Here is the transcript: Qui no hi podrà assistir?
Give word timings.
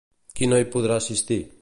Qui 0.39 0.49
no 0.53 0.61
hi 0.63 0.67
podrà 0.77 0.99
assistir? 1.03 1.41